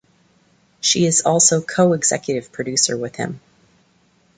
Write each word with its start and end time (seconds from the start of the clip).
She 0.79 1.05
is 1.05 1.21
also 1.27 1.61
co-executive 1.61 2.51
producer 2.51 2.97
with 2.97 3.17
him. 3.17 3.39